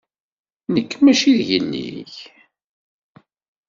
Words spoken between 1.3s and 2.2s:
d yelli-k.